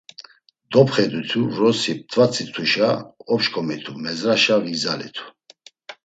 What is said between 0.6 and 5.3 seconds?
Dopxe ditu vrosi p̌t̆vatsituşa op̌şǩomitu merzeşa vigzalitu.